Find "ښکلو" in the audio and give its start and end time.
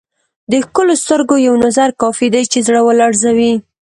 0.65-0.93